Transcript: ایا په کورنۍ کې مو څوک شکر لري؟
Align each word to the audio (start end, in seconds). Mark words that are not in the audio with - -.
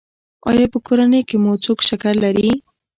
ایا 0.49 0.65
په 0.73 0.77
کورنۍ 0.85 1.21
کې 1.29 1.35
مو 1.43 1.51
څوک 1.63 1.79
شکر 1.87 2.13
لري؟ 2.23 2.49